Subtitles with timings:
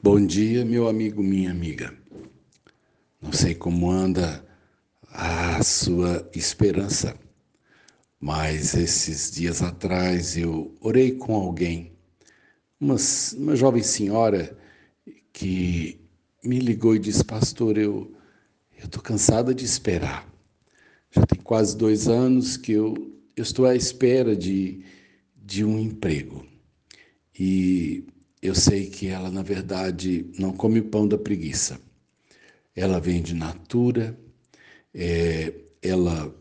[0.00, 1.92] Bom dia, meu amigo, minha amiga.
[3.20, 4.46] Não sei como anda
[5.10, 7.18] a sua esperança,
[8.20, 11.92] mas esses dias atrás eu orei com alguém,
[12.80, 12.94] uma,
[13.38, 14.56] uma jovem senhora
[15.32, 16.00] que
[16.44, 18.14] me ligou e disse: Pastor, eu
[18.78, 20.32] estou cansada de esperar.
[21.10, 22.94] Já tem quase dois anos que eu,
[23.34, 24.80] eu estou à espera de,
[25.34, 26.46] de um emprego.
[27.36, 28.06] E
[28.42, 31.80] eu sei que ela, na verdade, não come o pão da preguiça.
[32.74, 34.18] Ela vende natura,
[34.94, 36.34] é, ela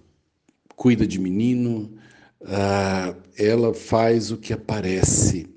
[0.75, 1.97] cuida de menino,
[2.45, 5.47] ah, ela faz o que aparece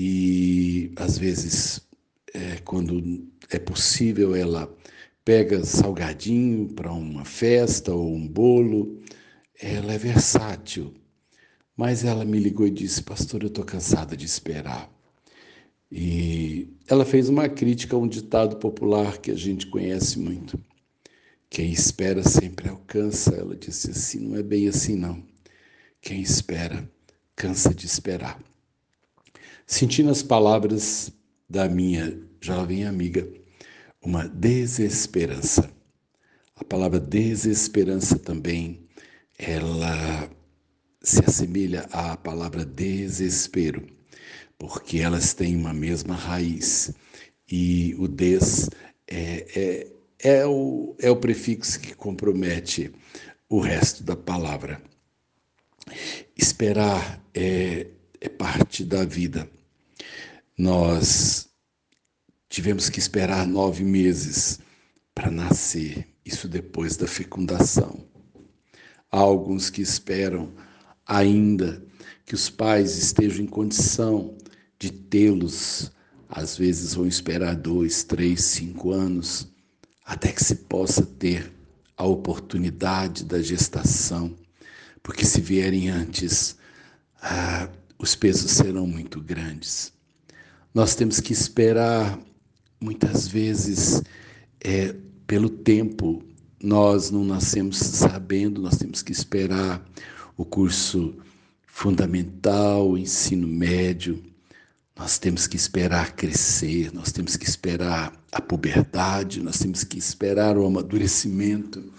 [0.00, 1.80] e às vezes,
[2.32, 4.72] é, quando é possível, ela
[5.24, 9.02] pega salgadinho para uma festa ou um bolo.
[9.60, 10.94] Ela é versátil.
[11.76, 14.88] Mas ela me ligou e disse: Pastor, eu estou cansada de esperar.
[15.90, 20.62] E ela fez uma crítica a um ditado popular que a gente conhece muito.
[21.48, 23.34] Quem espera sempre alcança.
[23.34, 25.22] Ela disse assim: não é bem assim, não.
[26.00, 26.88] Quem espera,
[27.34, 28.38] cansa de esperar.
[29.66, 31.10] Senti nas palavras
[31.48, 33.26] da minha jovem amiga
[34.02, 35.70] uma desesperança.
[36.54, 38.86] A palavra desesperança também,
[39.38, 40.30] ela
[41.02, 43.97] se assemelha à palavra desespero
[44.58, 46.92] porque elas têm uma mesma raiz.
[47.50, 48.68] E o des
[49.06, 52.92] é, é, é, o, é o prefixo que compromete
[53.48, 54.82] o resto da palavra.
[56.36, 57.86] Esperar é,
[58.20, 59.48] é parte da vida.
[60.56, 61.48] Nós
[62.48, 64.58] tivemos que esperar nove meses
[65.14, 68.06] para nascer, isso depois da fecundação.
[69.10, 70.52] Há alguns que esperam
[71.06, 71.82] ainda
[72.26, 74.36] que os pais estejam em condição
[74.78, 75.90] de tê-los.
[76.28, 79.48] Às vezes vão esperar dois, três, cinco anos
[80.08, 81.52] até que se possa ter
[81.94, 84.34] a oportunidade da gestação,
[85.02, 86.56] porque se vierem antes,
[87.20, 87.68] ah,
[87.98, 89.92] os pesos serão muito grandes.
[90.72, 92.18] Nós temos que esperar,
[92.80, 94.02] muitas vezes,
[94.60, 94.94] é,
[95.26, 96.22] pelo tempo.
[96.62, 99.84] Nós não nascemos sabendo, nós temos que esperar
[100.38, 101.16] o curso
[101.66, 104.22] fundamental, o ensino médio,
[104.98, 110.58] nós temos que esperar crescer, nós temos que esperar a puberdade, nós temos que esperar
[110.58, 111.92] o amadurecimento.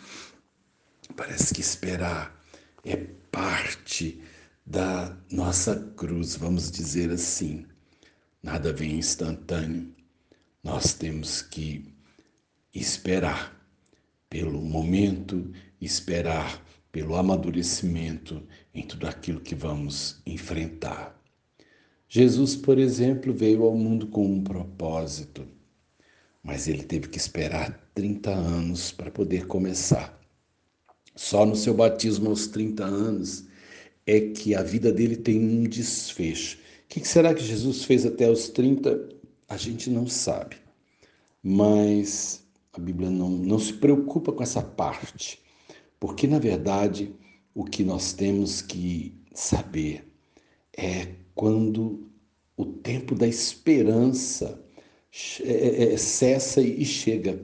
[1.15, 2.37] Parece que esperar
[2.83, 2.97] é
[3.31, 4.21] parte
[4.65, 7.65] da nossa cruz, vamos dizer assim.
[8.43, 9.95] Nada vem instantâneo.
[10.61, 11.95] Nós temos que
[12.75, 13.57] esperar
[14.29, 15.49] pelo momento,
[15.79, 16.61] esperar
[16.91, 21.18] pelo amadurecimento em tudo aquilo que vamos enfrentar.
[22.11, 25.47] Jesus, por exemplo, veio ao mundo com um propósito,
[26.41, 30.19] mas ele teve que esperar 30 anos para poder começar.
[31.15, 33.45] Só no seu batismo aos 30 anos
[34.07, 36.57] é que a vida dele tem um desfecho.
[36.57, 39.07] O que será que Jesus fez até os 30?
[39.47, 40.55] A gente não sabe.
[41.43, 42.43] Mas
[42.73, 45.39] a Bíblia não, não se preocupa com essa parte,
[45.99, 47.13] porque na verdade
[47.53, 50.11] o que nós temos que saber
[50.75, 52.05] é quando
[52.57, 54.61] o tempo da esperança
[55.41, 57.41] é, é, é, cessa e chega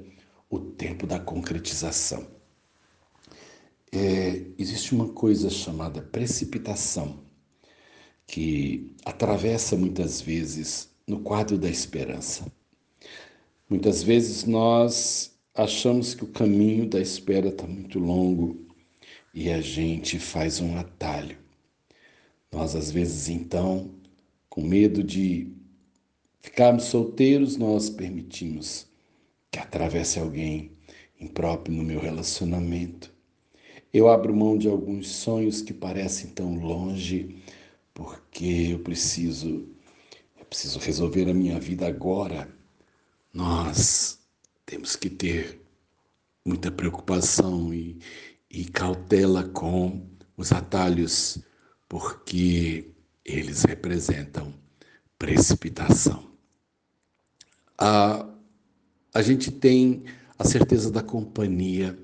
[0.49, 2.27] o tempo da concretização.
[3.93, 7.23] É, existe uma coisa chamada precipitação
[8.27, 12.51] que atravessa muitas vezes no quadro da esperança.
[13.69, 18.67] Muitas vezes nós achamos que o caminho da espera está muito longo
[19.33, 21.44] e a gente faz um atalho.
[22.51, 23.93] Nós, às vezes, então,
[24.49, 25.51] com medo de
[26.41, 28.87] ficarmos solteiros, nós permitimos
[29.51, 30.71] que atravesse alguém
[31.19, 33.13] impróprio no meu relacionamento.
[33.93, 37.41] Eu abro mão de alguns sonhos que parecem tão longe,
[37.93, 39.67] porque eu preciso,
[40.37, 42.49] eu preciso resolver a minha vida agora.
[43.33, 44.19] Nós
[44.65, 45.61] temos que ter
[46.45, 47.97] muita preocupação e,
[48.49, 50.05] e cautela com
[50.37, 51.39] os atalhos
[51.97, 52.91] porque
[53.23, 54.53] eles representam
[55.17, 56.29] precipitação.
[57.77, 58.27] A,
[59.13, 60.03] a gente tem
[60.37, 61.97] a certeza da companhia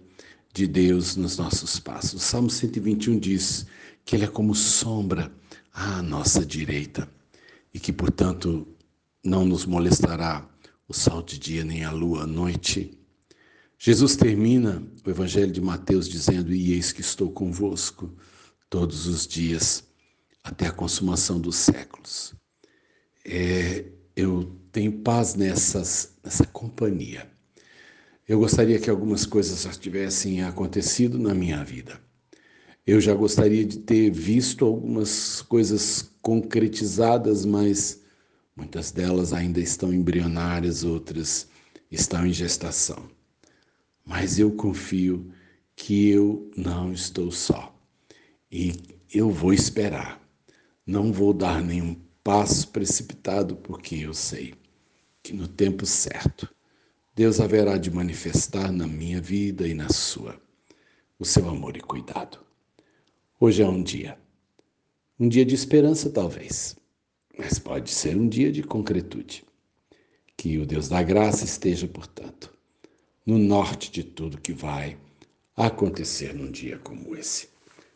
[0.53, 2.13] de Deus nos nossos passos.
[2.13, 3.65] O Salmo 121 diz
[4.05, 5.29] que Ele é como sombra
[5.73, 7.11] à nossa direita
[7.73, 8.65] e que, portanto,
[9.21, 10.49] não nos molestará
[10.87, 12.97] o sol de dia nem a lua à noite.
[13.77, 18.09] Jesus termina o Evangelho de Mateus dizendo: E eis que estou convosco
[18.71, 19.83] todos os dias
[20.41, 22.33] até a consumação dos séculos.
[23.25, 23.85] É,
[24.15, 27.29] eu tenho paz nessas, nessa companhia.
[28.25, 31.99] Eu gostaria que algumas coisas já tivessem acontecido na minha vida.
[32.87, 38.01] Eu já gostaria de ter visto algumas coisas concretizadas, mas
[38.55, 41.45] muitas delas ainda estão embrionárias, outras
[41.91, 43.11] estão em gestação.
[44.05, 45.29] Mas eu confio
[45.75, 47.70] que eu não estou só
[48.51, 48.73] e
[49.13, 50.21] eu vou esperar.
[50.85, 54.53] Não vou dar nenhum passo precipitado, porque eu sei
[55.23, 56.49] que no tempo certo
[57.15, 60.41] Deus haverá de manifestar na minha vida e na sua
[61.17, 62.39] o seu amor e cuidado.
[63.39, 64.17] Hoje é um dia,
[65.19, 66.75] um dia de esperança, talvez,
[67.37, 69.43] mas pode ser um dia de concretude.
[70.35, 72.51] Que o Deus da graça esteja, portanto,
[73.23, 74.97] no norte de tudo que vai
[75.55, 77.50] acontecer num dia como esse.